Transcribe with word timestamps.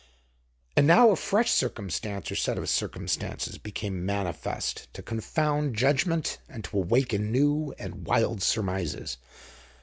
And 0.75 0.87
now 0.87 1.11
a 1.11 1.15
fresh 1.15 1.51
circumstance 1.51 2.31
or 2.31 2.35
set 2.35 2.57
of 2.57 2.67
circumstances 2.69 3.59
became 3.59 4.03
manifest 4.03 4.91
to 4.95 5.03
confound 5.03 5.75
judgment 5.75 6.39
and 6.49 6.63
to 6.63 6.77
awaken 6.79 7.31
new 7.31 7.75
and 7.77 8.07
wild 8.07 8.41
surmises. 8.41 9.17